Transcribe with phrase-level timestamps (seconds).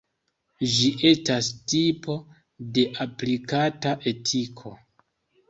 [0.75, 2.15] Ĝi estas tipo
[2.79, 4.75] de aplikata etiko.